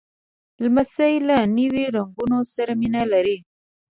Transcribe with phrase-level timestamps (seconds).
[0.63, 3.37] لمسی له نوي رنګونو سره مینه لري.